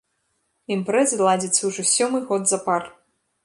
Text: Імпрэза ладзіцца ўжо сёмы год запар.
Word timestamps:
Імпрэза 0.75 1.21
ладзіцца 1.29 1.61
ўжо 1.73 1.87
сёмы 1.95 2.25
год 2.33 2.43
запар. 2.53 2.93